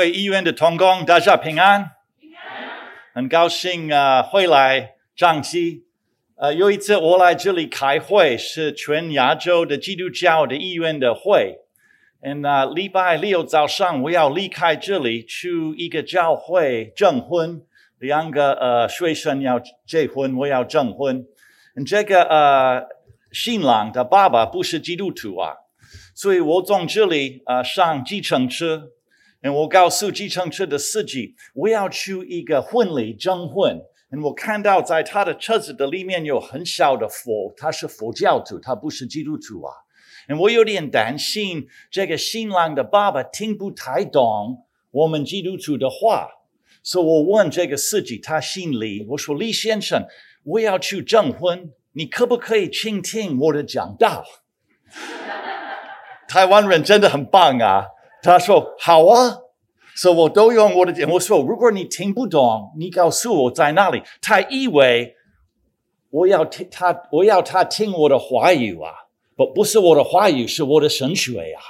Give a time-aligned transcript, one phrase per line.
[0.00, 1.90] 各位医院的同工，大家平安。
[3.12, 5.84] 很高兴啊，回来彰基。
[6.38, 11.58] 呃，有一次我来这里开会，是全亚洲的基督教的医院的会。
[12.22, 17.60] 嗯，那，礼拜六早上我要离开这里，去一个教会证婚。
[17.98, 21.26] 两个呃学生要结婚，我要证婚。
[21.76, 22.86] 嗯，这个呃
[23.32, 25.56] 新郎的爸爸不是基督徒啊。
[26.14, 28.88] 所以我从这里呃上计程车，
[29.42, 33.80] 我告诉计程车的司机，我要去一个婚礼证婚。
[34.24, 39.72] 我看到在他的车子的里面有很小的佛，他是佛教徒，他不是基督徒啊。
[40.38, 46.28] 我有点担心这个新郎的爸爸听不太懂我们基督徒的话，
[46.82, 50.06] 所以我问这个司机，他姓李，我说李先生，
[50.44, 54.24] 我要去证婚，你可不可以倾听我的讲道？
[56.28, 57.86] 台湾人真的很棒啊！
[58.22, 59.38] 他说好啊，
[59.94, 61.08] 所以我都用我的点。
[61.10, 64.02] 我说如果你听不懂，你告诉我在哪里。
[64.20, 65.16] 他以为
[66.10, 68.90] 我要听他，我要他听我的话语啊，
[69.36, 71.60] 不不是我的话语，是我的神学啊。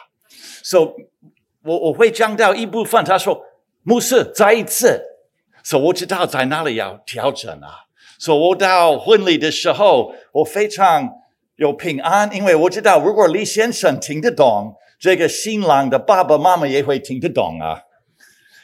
[0.62, 0.84] 所以
[1.64, 3.04] 我我会讲到一部分。
[3.04, 3.42] 他说
[3.82, 5.02] 牧师再一次，
[5.62, 7.86] 所以我知道在哪里要调整啊。
[8.18, 11.16] 所以我到婚礼的时候，我非常。
[11.56, 17.84] 有平安，因为我知道，如果李先生听得懂，这个新郎的爸爸妈妈也会听得懂啊。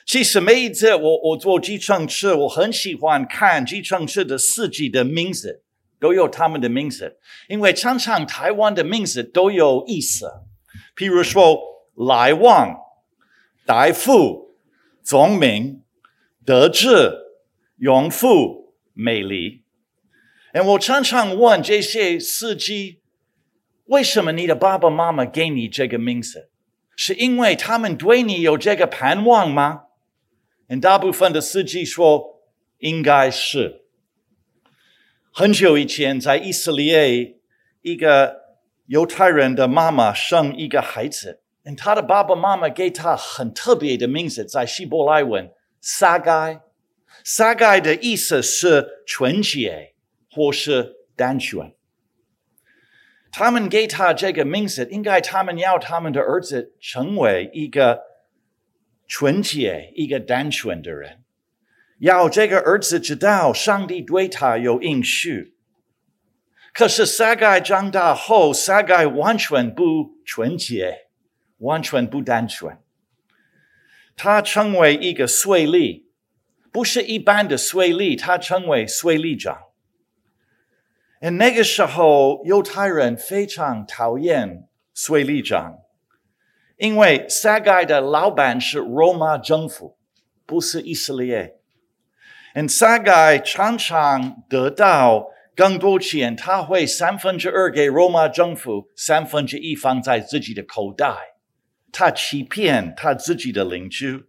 [0.05, 5.63] 其实每一次我我坐计程车，我很喜欢看计程车的司机的名字，
[5.99, 10.31] 都有他们的名字，因为常常台湾的名字都有意思。
[10.95, 11.59] 譬如说，
[11.95, 12.77] 来旺、
[13.65, 14.55] 大富、
[15.03, 15.83] 聪明、
[16.45, 17.13] 德智、
[17.77, 19.63] 荣富、美丽。
[20.55, 23.01] 我常常问这些司机：
[23.87, 26.51] 为什么你的爸爸妈妈给你这个名字？
[26.95, 29.83] 是因为他们对你有这个盼望吗？
[30.81, 32.41] 大部分的司机说：
[32.79, 33.85] 应该是。
[35.33, 37.39] 很久以前，在以色列，
[37.83, 38.41] 一个
[38.87, 41.43] 犹太人的妈妈生一个孩子，
[41.77, 46.61] 他的爸爸妈妈给他很特别的名字，在希伯来文“撒该”。
[47.25, 49.95] 撒该的意思是纯洁。
[50.29, 51.73] 或是单纯，
[53.39, 58.01] 他们给他这个名字，应该他们要他们的儿子成为一个
[59.07, 61.23] 纯洁、一个单纯的人，
[61.99, 65.55] 要这个儿子知道上帝对他有应许。
[66.73, 71.09] 可是撒该长大后，撒该完全不纯洁，
[71.59, 72.79] 完全不单纯，
[74.17, 76.05] 他成为一个税吏，
[76.73, 79.66] 不是一般的税吏，他成为税吏长。
[81.21, 85.79] 那个时候，犹太人非常讨厌税吏长，
[86.77, 89.97] 因为撒该的老板是罗马政府，
[90.45, 91.57] 不是以色列。
[92.69, 101.15] 撒该常常得到更多钱，他会三分之二给罗马政府，三分之一放在自己的口袋。
[101.91, 104.27] 他欺骗他自己的邻居。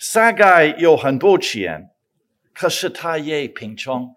[0.00, 1.90] 撒该有很多钱，
[2.52, 4.14] 可是他也贫穷。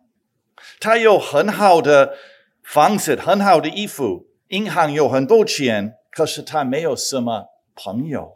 [0.80, 2.16] 他有很好的
[2.64, 8.36] 房子，很好的衣服，银行有很多钱，可是他没有什么朋友。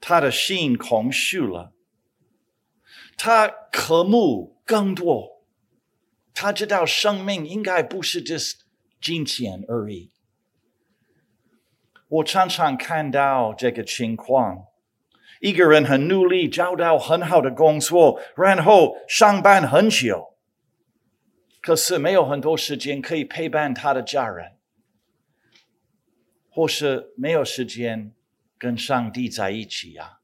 [0.00, 1.72] 他的心空虚了，
[3.16, 5.42] 他渴慕更多。
[6.34, 8.56] 他知道生命应该不是只是
[9.00, 10.12] 金钱而已。
[12.08, 14.66] 我常常看到这个情况：
[15.40, 20.35] 一个人很努力找到很好的工作，然后上班很久。
[21.66, 24.52] 可是没有很多时间可以陪伴他的家人，
[26.48, 28.14] 或是没有时间
[28.56, 30.20] 跟上帝在一起呀。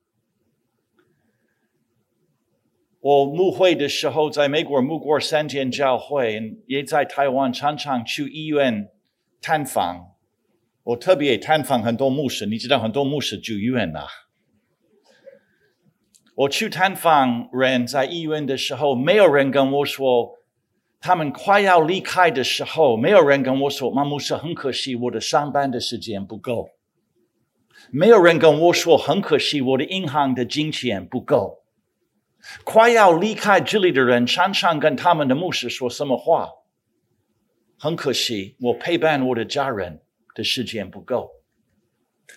[3.01, 8.93] 我牧会的时候，在美国牧过三间教会，也在台湾常常去医院
[9.41, 10.15] 探访。
[10.85, 14.07] 我特别探访很多牧师，你知道很多牧师住医院呐。
[16.37, 20.39] 我去探访人在医院的时候，没有人跟我说。
[21.03, 26.71] 他们快要离开的时候，没有人跟我说：“马牧师，很可惜，我的上班的时间不够。”
[27.91, 31.65] 没有人跟我说：“很可惜，我的银行的金钱不够。”
[32.63, 36.51] 快要离开这里的人，常常跟他们的牧师说什么话？
[37.77, 40.03] 很可惜，我陪伴我的家人
[40.37, 41.31] 的时间不够。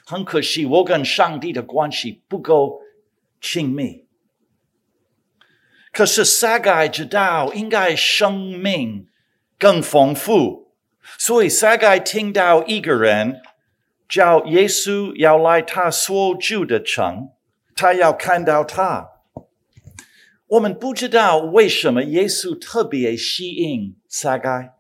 [0.06, 2.82] 很可惜，我跟上帝的关系不够
[3.40, 4.05] 亲密。
[5.96, 9.08] 可是撒该知道应该生命
[9.58, 10.74] 更丰富，
[11.18, 13.40] 所以撒该听到一个人
[14.10, 17.30] 叫耶稣要来他所住的城，
[17.74, 19.08] 他要看到他。
[20.48, 24.74] 我们不知道为什么耶稣特别吸引撒该，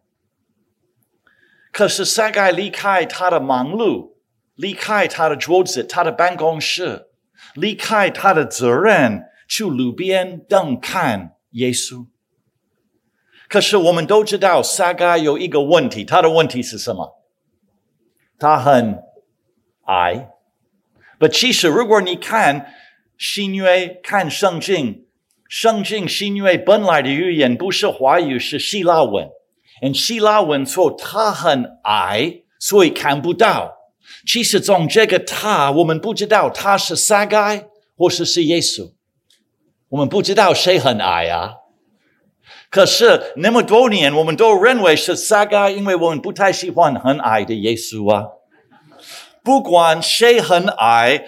[1.72, 4.16] 可是撒该离开他的忙碌，
[4.56, 7.08] 离开他的桌子、他的办公室，
[7.54, 12.07] 离开他的责任，去路边等看耶稣。
[13.47, 17.21] 可是我们都知道，撒该有一个问题，他的问题是什么？
[18.39, 19.00] 他很
[19.86, 20.30] 矮。
[21.19, 22.74] But，其实如果你看
[23.18, 25.06] 新约，看圣经。
[25.47, 29.30] 圣经是因为本来的语言不是华语，是希腊文。
[29.81, 33.75] 而希腊文说他很矮，所以看不到。
[34.25, 38.94] 其实从这个他，我们不知道他是撒该，或是是耶稣。
[39.95, 41.53] 我们不知道谁很矮啊。
[42.69, 48.25] 可是那么多年，我们都认为是撒该，因为我们不太喜欢很矮的耶稣啊。
[49.42, 51.24] 不管谁很矮，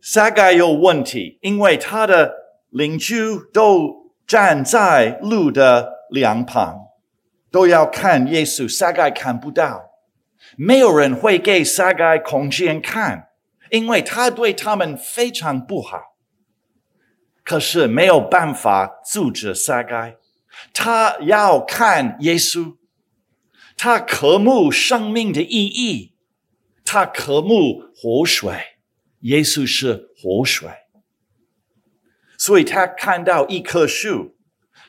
[0.00, 2.48] 撒该有问题，因为他的。
[2.70, 3.16] 邻居
[3.50, 6.76] 都站在路的两旁，
[7.50, 8.68] 都要看耶稣。
[8.68, 9.84] 撒该看不到，
[10.58, 13.28] 没有人会给撒该空间看，
[13.70, 15.98] 因为他对他们非常不好。
[17.48, 20.18] 可是没有办法阻止撒该，
[20.74, 22.76] 他要看耶稣，
[23.74, 26.12] 他渴慕生命的意义，
[26.84, 28.52] 他渴慕活水。
[29.20, 30.68] 耶稣是活水。
[32.36, 34.36] 所以他看到一棵树，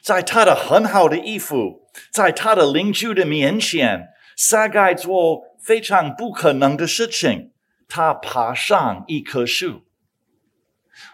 [0.02, 7.54] 在他的很好的衣服，在他的邻居的面前，撒该做非常不可能的事情，
[7.88, 9.86] 他爬上一棵树。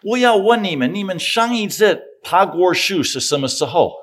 [0.03, 3.93] 我要问你们，你们上一次爬过树是什么时候？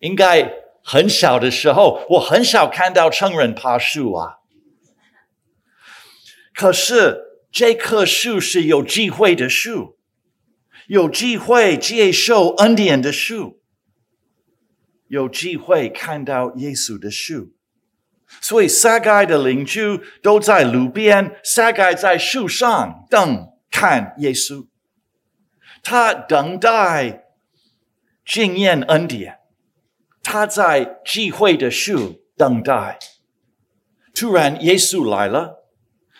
[0.00, 0.52] 应该
[0.82, 4.38] 很小的时候，我很少看到成人爬树啊。
[6.54, 9.98] 可是这棵树是有机会的树。
[10.88, 13.60] 有机会接受恩典的树，
[15.06, 17.52] 有机会看到耶稣的树，
[18.40, 24.68] 所以撒该的邻居都在路边，撒该在树上等看耶稣，
[25.82, 27.24] 他等待
[28.24, 29.40] 经验恩典，
[30.22, 33.00] 他在聚会的树等待。
[34.14, 35.64] 突然，耶稣来了，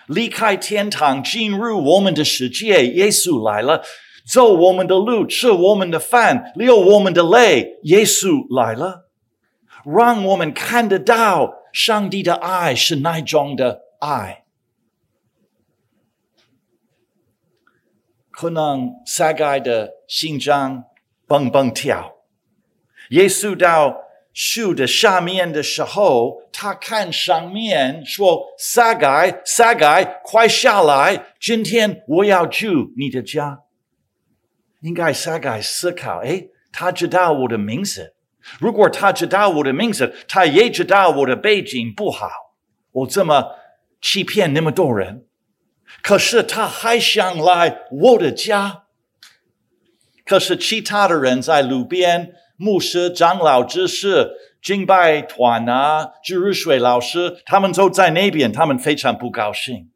[0.08, 2.86] 离开天堂，进入我们的世界。
[2.88, 3.84] 耶稣来了。
[4.24, 7.80] 走我们的路，吃我们的饭，流我们的泪。
[7.82, 9.10] 耶稣来了，
[9.84, 14.41] 让我们看得到上帝的爱是哪种的爱。
[18.32, 20.84] 可能撒该的心脏
[21.26, 22.16] 蹦蹦跳。
[23.10, 24.00] 耶稣到
[24.32, 31.26] 树的下面的时候，他看上面说：“撒该，撒该，快下来！
[31.38, 33.60] 今天我要住你的家。”
[34.80, 38.14] 应该撒该思考，诶，他知道我的名字。
[38.58, 42.28] 如果他知道我的名字，他也知道我的背景不好。
[42.90, 43.56] 我这么
[44.00, 45.26] 欺骗那么多人，
[46.00, 48.84] 可是他还想来我的家。
[50.24, 54.30] 可是其他的人在路边，牧师、长老、执事、
[54.62, 59.90] 敬拜团啊、主日水老师，他们都在那边，他们非常不高兴。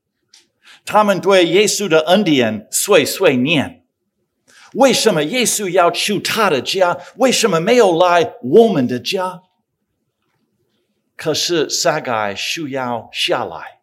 [0.85, 3.85] 他们对耶稣的恩典碎碎念。
[4.75, 6.99] 为什么耶稣要去他的家？
[7.17, 9.43] 为什么没有来我们的家？
[11.17, 13.76] 可是撒该需要下来。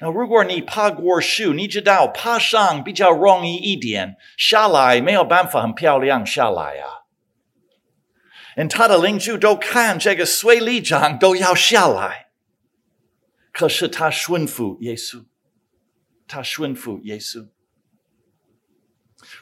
[0.00, 7.04] 那如果你爬过树，你知道爬上比较容易一点，下来没有办法很漂亮下来啊。
[8.56, 12.28] 连他的邻居都看这个水里长都要下来，
[13.52, 15.24] 可是他顺服耶稣，
[16.26, 17.48] 他顺服耶稣。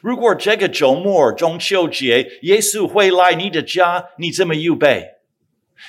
[0.01, 5.18] 如果这个周末中秋节，耶稣会来你的家，你怎么预备？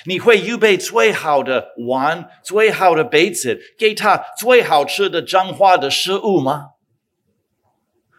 [0.05, 6.69] 你会预备最好的碗、最好的杯子，给他最好吃的彰化的食物吗？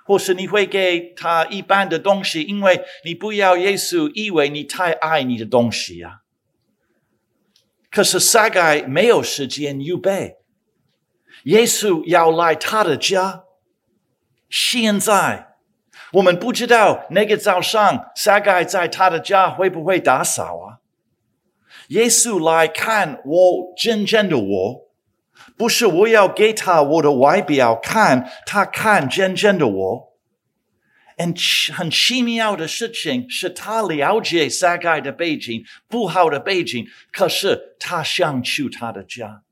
[0.05, 6.17] 或是你会给他一般的东西，因为你不要耶稣以为你太爱你的东西呀、啊？
[7.91, 10.37] 可是撒该没有时间预备，
[11.45, 13.45] 耶稣要来他的家，
[14.50, 15.49] 现在。
[16.14, 20.81] 我们不知道那个早上撒该在他的家会不会打扫啊？
[21.88, 24.90] 耶稣来看我真正的我，
[25.56, 30.12] 不是我要给他我的外表看，他看真正的我。
[31.18, 31.34] 很
[31.74, 39.42] 很奇妙的事情是他了解撒该的背景，不好的背景，可是他想去他的家。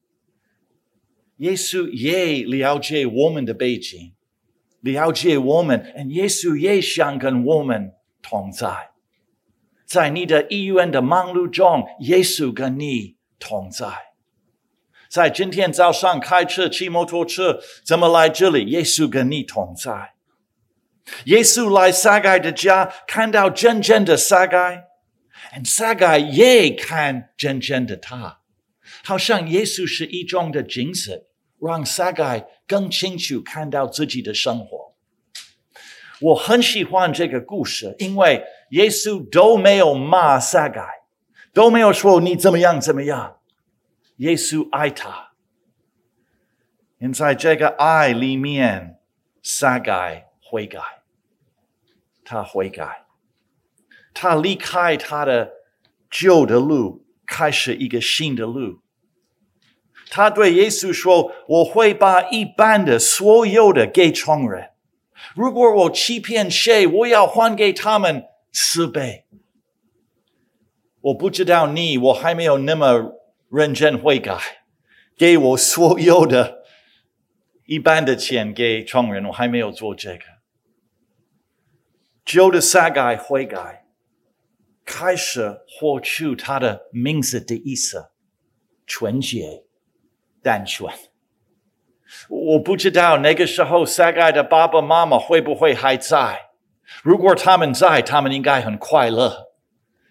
[1.36, 4.12] 耶稣也了解我们的背景。
[4.80, 8.89] 了解我们，耶稣也想跟我们同在。
[9.90, 13.88] 在你的医院的忙碌中，耶稣跟你同在。
[15.08, 18.66] 在今天早上开车、骑摩托车，怎么来这里？
[18.66, 20.12] 耶稣跟你同在。
[21.24, 24.84] 耶稣来撒该的家，看到真正的撒该，
[25.64, 28.42] 撒该也看真正的他，
[29.02, 31.26] 好像耶稣是一种的镜子，
[31.60, 34.94] 让撒该更清楚看到自己的生活。
[36.20, 40.82] 我很喜欢这个故事，因为耶稣都没有骂撒该，
[41.52, 43.36] 都没有说你怎么样怎么样。
[44.16, 45.32] 耶稣爱他，
[46.98, 49.00] 因在这个爱里面，
[49.42, 50.80] 撒该悔改，
[52.24, 53.06] 他悔改，
[54.12, 55.52] 他离开他的
[56.10, 58.80] 旧的路，开始一个新的路。
[60.10, 64.70] 他对耶稣说：“我会把一半的所有的给穷人。”
[65.36, 69.26] 如果我欺骗谁，我要还给他们四倍。
[71.00, 73.14] 我不知道你，我还没有那么
[73.50, 74.38] 认真悔改，
[75.16, 76.62] 给我所有的
[77.64, 80.24] 一半的钱给穷人，我还没有做这个。
[82.24, 83.86] 旧的撒该悔改，
[84.84, 88.10] 开始活出他的名字的意思：
[88.86, 89.64] 纯洁、
[90.42, 90.94] 单纯。
[92.28, 96.49] 我不知道那个时候撒该的爸爸妈妈会不会还在。
[97.02, 99.48] 如果他们在，他们应该很快乐，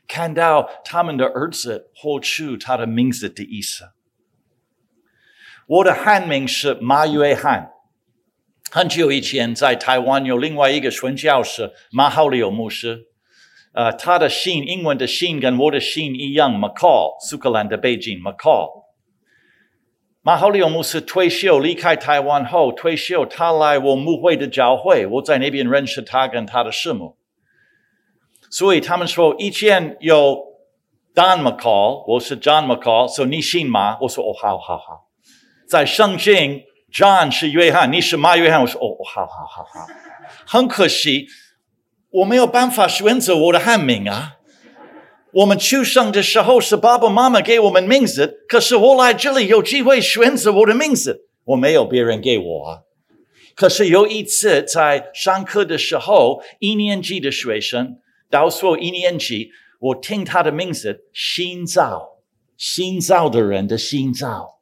[0.08, 3.90] 看到他们的儿子活出他的名字的意思。
[5.68, 7.72] 我的汉名是马约翰。
[8.72, 13.06] 很久以前，在台湾有另外一个宣教士马浩流牧师，
[13.74, 18.89] 呃，他的姓英文的姓跟我的姓一样，McCall，苏格兰的背景，McCall。
[20.30, 27.18] 马浩利牧师退休离开台湾后退休，他来我牧会的教会，我在那边认识他跟他的师母。
[28.52, 30.38] 所以他们说以前有
[31.16, 33.98] Don McCall，我是 John McCall，说、so、你信吗？
[34.02, 35.08] 我说哦，好好好。
[35.68, 36.62] 在圣经
[36.94, 39.88] ，John 是约翰，你是马约翰，我说哦，好好好好。
[40.46, 41.26] 很可惜，
[42.12, 44.36] 我没有办法选择我的汉名啊。
[45.32, 52.80] 我们出生的时候是爸爸妈妈给我们名字，可是我来这里有机会选择我的名字，我没有别人给我啊。
[53.56, 57.98] 可是有一次在上课的时候，一年级的学生
[58.32, 62.18] 告诉我一年级，我听他的名字，新造，
[62.58, 64.60] 新造的人的新造。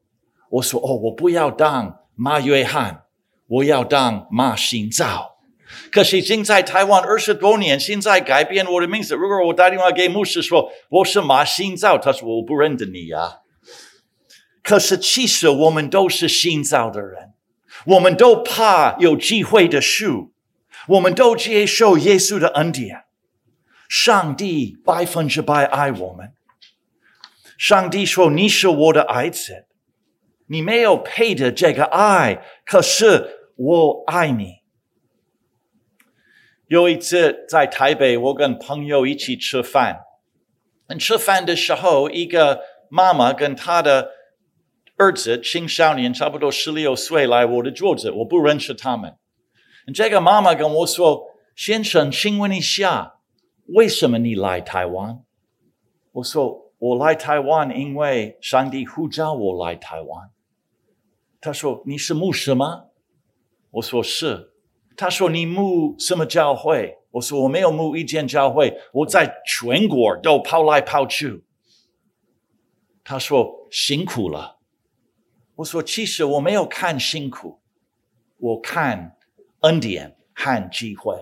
[0.49, 3.03] 我说哦，我不要当马约翰，
[3.47, 5.36] 我要当马新造。
[5.91, 9.15] 可是现在台湾二十多年，现在改变我的名字。
[9.15, 13.39] 如果我打电话给牧师说我是马新造，他说我不认得你啊。
[14.63, 17.33] 可是其实我们都是新造的人，
[17.85, 20.33] 我们都怕有机会的树，
[20.87, 23.03] 我们都接受耶稣的恩典。
[23.89, 26.33] 上帝百分之百爱我们。
[27.57, 29.65] 上帝说：“你是我的爱子，
[30.47, 34.57] 你没有配的这个爱，可是我爱你。”
[36.67, 40.01] 有一次在台北，我跟朋友一起吃饭。
[40.99, 44.11] 吃饭的时候，一个妈妈跟她的
[44.97, 49.15] 儿子青少年，差不多十六岁，来我的桌子，我不认识他们。
[49.93, 53.19] 这个妈妈跟我说：“先生，请问一下，
[53.67, 55.19] 为什么你来台湾？”
[56.11, 60.29] 我说：“我来台湾，因为上帝呼召我来台湾。”
[61.39, 62.87] 他说：“你是牧师吗？”
[63.71, 64.51] 我说：“是。”
[64.97, 71.43] 他说：“你牧什么教会？”我说：“我没有牧一间教会，我在全国都跑来跑去。”
[73.05, 74.57] 他说：“辛苦了。”
[75.57, 77.61] 我说：“其实我没有看辛苦，
[78.37, 79.15] 我看
[79.61, 81.15] 恩典和机会。”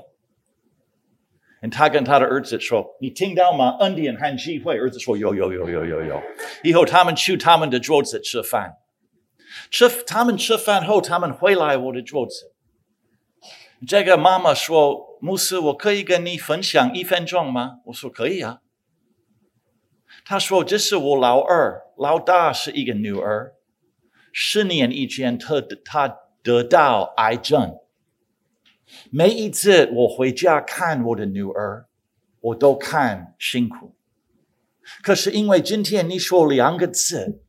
[1.72, 3.76] 他跟他的儿子说：“你听到吗？
[3.80, 6.22] 恩典和机会。”儿子说：“有有有有有有。”
[6.64, 8.78] 以后他们去他们的桌子吃饭，
[9.70, 12.55] 吃他们吃饭后，他们回来我的桌子。
[13.88, 18.62] 这个妈妈说：“牧师，我可以跟你分享一分钟吗？”我说：“可以啊。”
[20.24, 23.54] 她说：“这是我老二，老大是一个女儿。
[24.32, 27.78] 十年以前，她她得到癌症。
[29.12, 31.88] 每一次我回家看我的女儿，
[32.40, 33.96] 我都看辛苦。
[35.04, 37.44] 可是因为今天你说两个字，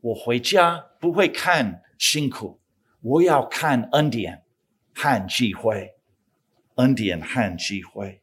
[0.00, 2.60] 我回家不会看辛苦，
[3.00, 4.41] 我要看恩典。”
[4.94, 5.94] 和机会，
[6.76, 8.20] 恩典和机会。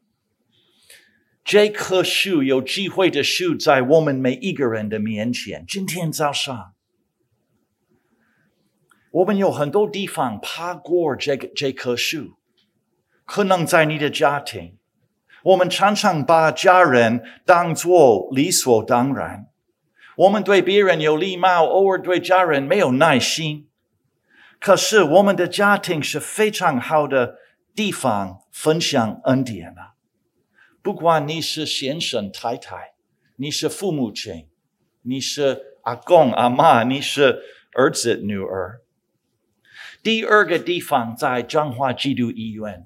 [1.43, 5.65] 这棵树有机会的树在我们每一个人的面前。
[5.67, 6.73] 今天早上，
[9.09, 12.37] 我们有很多地方爬过这个这棵树，
[13.25, 14.77] 可能在你的家庭，
[15.41, 19.47] 我们常常把家人当作理所当然。
[20.17, 23.68] 我们对别人有礼貌，偶尔对家人没有耐心。
[24.59, 27.37] 可是我们的家庭是非常好的
[27.73, 29.95] 地方，分享恩典啊！
[30.81, 32.93] 不管你是先生太太，
[33.37, 34.49] 你是父母亲，
[35.03, 37.41] 你是阿公阿妈，你是
[37.73, 38.81] 儿子女儿。
[40.03, 42.85] 第二个地方在彰化基督医院，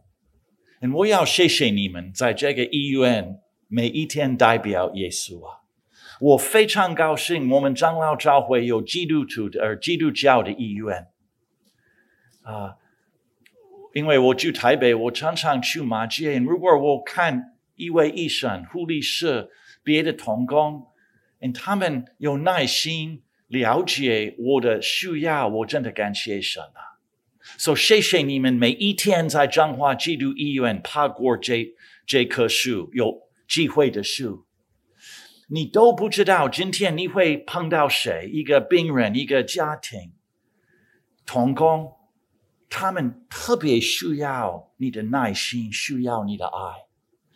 [0.94, 5.62] 我要谢谢你们在这个医院每一天代表耶稣啊！
[6.20, 11.08] 我非常高兴，我们长老教会有基督徒的，呃基督教的医院。
[12.44, 12.76] 啊，
[13.94, 16.40] 因为我住台北，我常常去马偕。
[16.44, 19.50] 如果我看一位医生、护理师、
[19.84, 20.88] 别的同工，
[21.54, 27.00] 他们有耐心了解我的需要，我真的感谢神啊！
[27.58, 31.74] 所以谢谢你们每一天在彰化基督医院爬过这
[32.06, 34.46] 这棵树，有机会的树，
[35.50, 40.14] 你都不知道今天你会碰到谁，一个病人，一个家庭，
[41.26, 41.94] 同工。
[42.76, 46.88] 他们特别需要你的耐心，需要你的爱，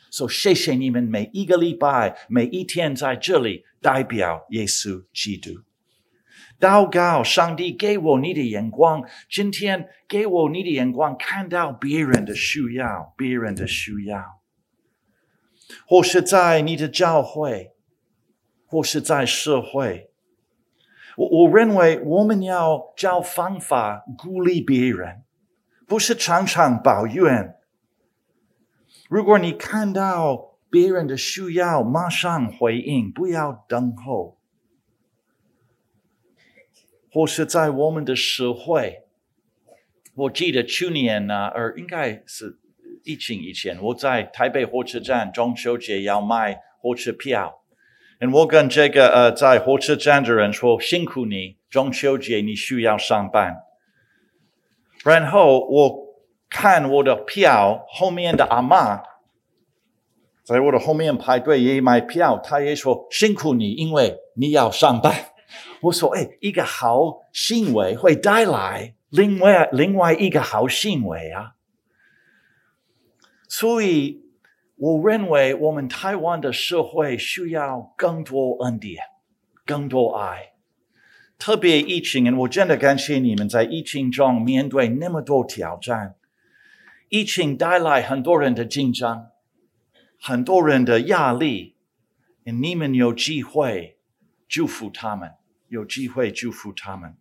[0.10, 5.52] 所以谢谢你们每一个礼拜、每一天在这里代表耶稣基督。
[6.60, 14.42] 祷告，上帝给我你的眼光，今天给我你的眼光，看到别人的需要，别人的需要，
[15.88, 17.74] 或是在你的教会，
[18.66, 20.10] 或是在社会。
[21.16, 25.27] 我我认为我们要找方法鼓励别人。
[25.88, 27.56] 不是常常抱怨。
[29.10, 34.38] 如果你看到别人的需要，马上回应，不要等候。
[37.10, 39.04] 或是在我们的社会，
[40.14, 42.60] 我记得去年呢，而应该是
[43.04, 47.62] 疫情以前，我在台北火车站中秋节要买火车票，
[48.34, 53.56] 我跟这个呃在火车站的人说：“辛苦你，中秋节你需要上班。”
[55.08, 56.18] 然后我
[56.50, 59.02] 看我的票，后面的阿妈
[60.44, 65.14] 在我的后面排队也买票，她也说辛苦你，因为你要上班。
[65.84, 71.54] 我说：“哎，一个好行为会带来另外另外一个好行为啊！”
[73.48, 74.26] 所以
[74.76, 79.02] 我认为我们台湾的社会需要更多恩典，
[79.66, 80.52] 更多爱。
[81.38, 86.16] 特别疫情，我真的感谢你们在疫情中面对那么多挑战。
[87.10, 89.28] 疫情带来很多人的紧张，
[90.20, 91.76] 很多人的压力，
[92.44, 93.98] 你们有机会
[94.48, 95.32] 祝福他们，
[95.70, 97.16] 有机会祝福他们。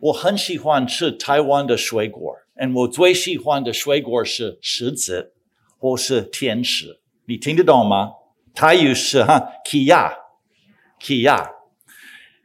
[0.00, 2.36] 我很喜欢吃台湾的水果，
[2.76, 5.34] 我最喜欢的水果是柿子
[5.76, 7.00] 或是甜食。
[7.26, 8.12] 你听得懂吗？
[8.54, 11.59] 台语是哈，Kia，Kia。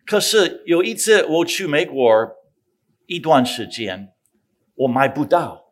[0.05, 2.03] 可是有一次我去美国
[3.07, 4.13] 一段时间，
[4.75, 5.63] 我买不到。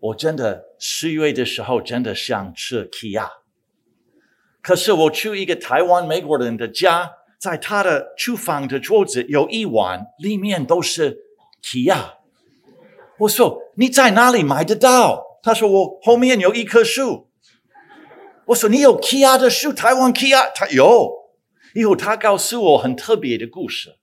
[0.00, 3.30] 我真的十月的时候真的想吃 Kia，
[4.62, 11.18] 可是我去一个台湾美国人的家，在他的厨房的桌子有一碗，里面都是
[11.60, 12.14] Kia。
[13.18, 15.40] 我说你在哪里买得到？
[15.42, 17.28] 他说我后面有一棵树。
[18.46, 21.17] 我说你有 Kia 的树，台湾 Kia，他有。
[21.78, 23.98] 以后他告诉我很特别的故事，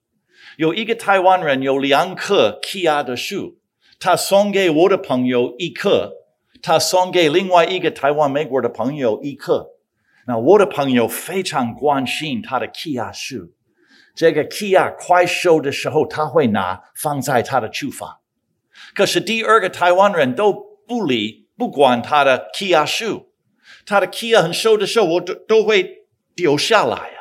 [0.56, 3.58] 有一个台湾人有两棵 Kia 的树，
[4.00, 6.12] 他送给我的朋友一棵，
[6.62, 9.72] 他送给另外一个台湾美国的朋友一棵。
[10.26, 13.52] 那我的朋友非常关心他的 Kia 树，
[14.14, 18.20] 这个 Kia 快熟的时候他会拿放在他的厨房。
[18.94, 20.50] 可是第二个台湾人都
[20.88, 23.34] 不理不管他的 Kia 树，
[23.84, 27.15] 他的 Kia 很熟的时候我都都会丢下来。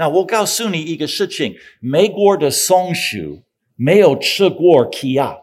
[0.00, 3.42] 那我告诉你一个事情，美国的松鼠
[3.76, 5.40] 没有吃过 Kia，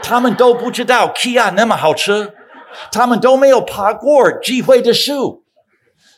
[0.00, 2.32] 他们都不知道 Kia 那么好吃，
[2.92, 5.44] 他们都没有爬过机会的树。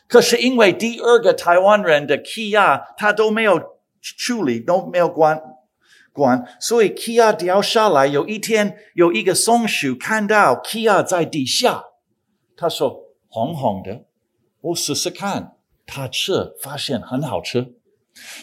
[0.07, 3.59] 可是因为第二个台湾人的 Kia，他都没有
[3.99, 5.41] 处理，都没有管
[6.13, 8.05] 管，所以 Kia 掉下来。
[8.05, 11.85] 有一天，有一个松鼠看到 Kia 在底下，
[12.55, 14.03] 他说：“红红的，
[14.61, 15.55] 我试试看。”
[15.89, 17.73] 他吃，发现很好吃，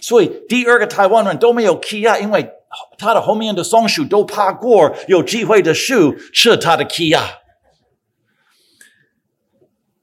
[0.02, 2.50] 所以第二个台湾人都没有 Kia，因为
[2.98, 7.22] 他的后面的松鼠都爬过有机会的树吃他的 Kia。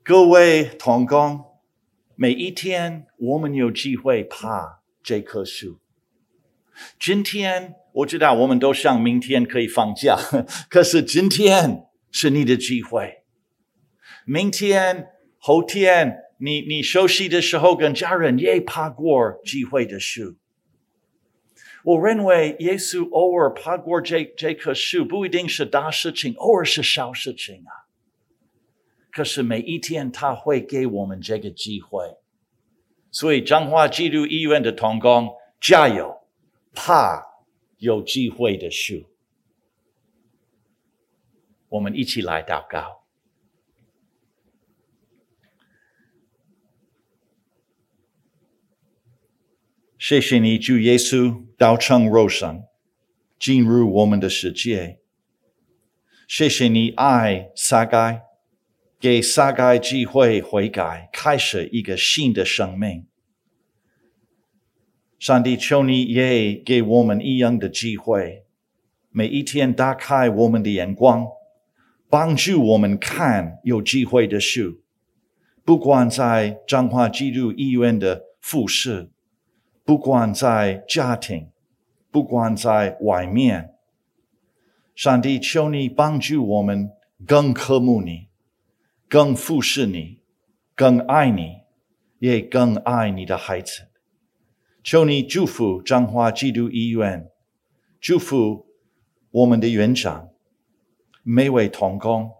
[0.04, 1.46] 各位同工，
[2.16, 5.80] 每一天我们有机会爬这棵树。
[7.00, 10.18] 今天我知道我们都想明天可以放假，
[10.70, 13.24] 可是今天是你的机会。
[14.26, 20.36] 明天、后天，你你休息的时候，跟家人也爬过机会的树。
[21.86, 27.88] 我认为耶稣偶尔爬过这这棵树，不一定是大事情，偶尔是小事情啊。
[29.10, 32.18] 可是每一天他会给我们这个机会，
[33.10, 36.28] 所以彰化基督医院的同工加油，
[36.74, 37.24] 爬
[37.78, 39.10] 有机会的树。
[41.70, 43.03] 我们一起来祷告。
[50.06, 52.64] 谢谢你，主耶稣，道成肉身，
[53.40, 55.00] 进入我们的世界。
[56.28, 58.22] 谢谢你爱撒该，
[59.00, 63.06] 给撒该机会悔改，开始一个新的生命。
[65.18, 68.44] 上帝，求你也给我们一样的机会，
[69.10, 71.26] 每一天打开我们的眼光，
[72.10, 74.82] 帮助我们看有机会的事，
[75.64, 79.13] 不管在彰化基督医院的复试。
[79.86, 81.50] 不管在家庭，
[82.10, 83.76] 不管在外面，
[84.96, 86.90] 上帝求你帮助我们
[87.28, 88.30] 更渴慕你，
[89.10, 90.22] 更服侍你，
[90.74, 91.64] 更爱你，
[92.20, 93.90] 也更爱你的孩子。
[94.82, 97.30] 求你祝福彰化基督医院，
[98.00, 98.66] 祝福
[99.32, 100.30] 我们的院长，
[101.24, 102.32] 每位同工。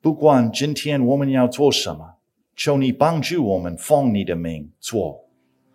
[0.00, 2.18] 不管今天我们要做什么，
[2.54, 5.28] 求你帮助我们奉你的名做。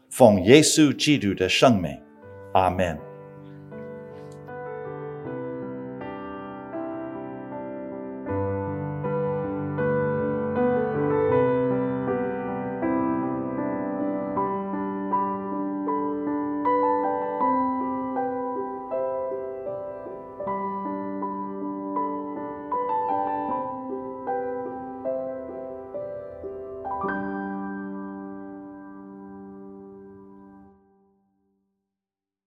[0.09, 1.91] 奉耶稣基督的圣名，
[2.53, 3.06] 阿门。